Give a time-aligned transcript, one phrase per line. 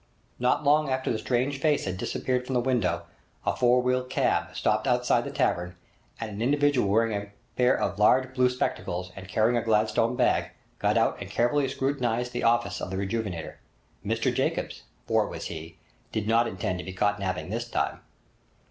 [0.39, 3.03] Not long after the strange face had disappeared from the window,
[3.45, 5.75] a four wheeled cab stopped outside the tavern,
[6.19, 10.53] and an individual wearing a pair of large blue spectacles, and carrying a Gladstone bag,
[10.79, 13.57] got out and carefully scrutinized the offices of the 'Rejuvenator'.
[14.03, 15.77] Mr Jacobs, for it was he,
[16.11, 17.99] did not intend to be caught napping this time.